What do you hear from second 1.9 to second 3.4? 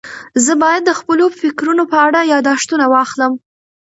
په اړه یاداښتونه واخلم.